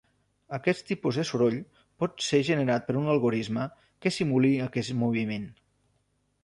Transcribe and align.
Aquest 0.57 0.79
tipus 0.91 1.19
de 1.19 1.25
soroll 1.31 1.57
pot 2.03 2.25
ser 2.29 2.39
generat 2.49 2.89
per 2.89 2.97
un 3.03 3.13
algorisme 3.17 3.69
que 4.07 4.15
simuli 4.19 4.53
aquest 4.71 4.97
moviment. 5.05 5.49